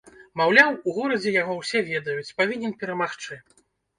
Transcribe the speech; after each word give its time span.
Маўляў, 0.39 0.69
у 0.89 0.93
горадзе 0.95 1.33
яго 1.35 1.57
ўсе 1.59 1.83
ведаюць, 1.91 2.33
павінен 2.39 2.73
перамагчы. 2.85 3.39